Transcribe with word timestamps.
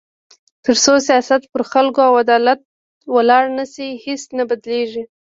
تر 0.65 0.75
څو 0.83 0.93
سیاست 1.07 1.41
پر 1.51 1.61
خلکو 1.71 1.99
او 2.07 2.13
عدالت 2.23 2.59
ولاړ 3.15 3.43
نه 3.57 3.65
شي، 3.73 3.89
هیڅ 4.05 4.21
نه 4.37 4.43
بدلېږي. 4.49 5.03